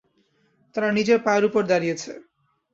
তারা 0.75 0.89
নিজের 0.97 1.19
পায়ের 1.25 1.43
উপর 1.49 1.61
দাঁড়িয়েছে। 1.71 2.11